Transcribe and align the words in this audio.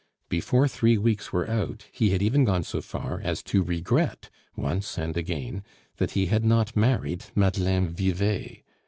Before 0.29 0.67
three 0.67 0.97
weeks 0.97 1.31
were 1.31 1.47
out 1.47 1.85
he 1.91 2.09
had 2.09 2.23
even 2.23 2.43
gone 2.43 2.63
so 2.63 2.81
far 2.81 3.21
as 3.23 3.43
to 3.43 3.61
regret, 3.61 4.31
once 4.55 4.97
and 4.97 5.15
again, 5.15 5.63
that 5.97 6.13
he 6.13 6.25
had 6.25 6.43
not 6.43 6.75
married 6.75 7.25
Madeleine 7.35 7.89
Vivet! 7.89 8.63